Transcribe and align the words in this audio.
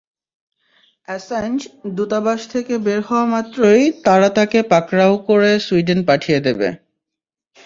Assange 1.07 1.59
দূতাবাস 1.95 2.41
থেকে 2.53 2.73
বের 2.77 2.99
হওয়ামাত্রই 3.01 3.83
তারা 4.05 4.27
তাঁকে 4.29 4.59
পাকড়াও 4.71 5.13
করে 5.27 5.51
সুইডেন 5.59 5.99
পাঠিয়ে 6.05 6.39
দেবে। 6.39 6.67